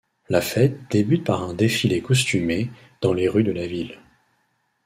[0.29, 3.99] La fête débute par un défilé costumé dans les rues de la ville.